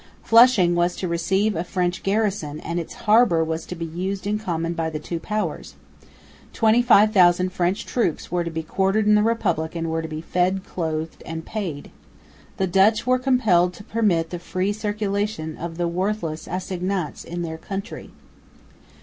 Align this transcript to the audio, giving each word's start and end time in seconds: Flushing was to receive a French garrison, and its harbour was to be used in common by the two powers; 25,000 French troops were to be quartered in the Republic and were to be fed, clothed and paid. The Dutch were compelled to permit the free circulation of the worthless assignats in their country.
Flushing 0.23 0.73
was 0.73 0.95
to 0.95 1.07
receive 1.07 1.55
a 1.55 1.63
French 1.63 2.01
garrison, 2.01 2.59
and 2.61 2.79
its 2.79 2.95
harbour 3.05 3.43
was 3.43 3.67
to 3.67 3.75
be 3.75 3.85
used 3.85 4.25
in 4.25 4.39
common 4.39 4.73
by 4.73 4.89
the 4.89 4.97
two 4.97 5.19
powers; 5.19 5.75
25,000 6.53 7.51
French 7.53 7.85
troops 7.85 8.31
were 8.31 8.43
to 8.43 8.49
be 8.49 8.63
quartered 8.63 9.05
in 9.05 9.13
the 9.13 9.21
Republic 9.21 9.75
and 9.75 9.91
were 9.91 10.01
to 10.01 10.07
be 10.07 10.19
fed, 10.19 10.63
clothed 10.65 11.21
and 11.23 11.45
paid. 11.45 11.91
The 12.57 12.65
Dutch 12.65 13.05
were 13.05 13.19
compelled 13.19 13.75
to 13.75 13.83
permit 13.83 14.31
the 14.31 14.39
free 14.39 14.73
circulation 14.73 15.55
of 15.55 15.77
the 15.77 15.87
worthless 15.87 16.47
assignats 16.49 17.23
in 17.23 17.43
their 17.43 17.59
country. 17.59 18.09